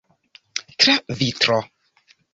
Tra 0.81 0.95
vitro. 1.19 1.59